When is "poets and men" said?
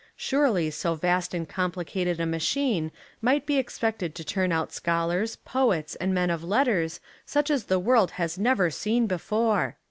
5.35-6.31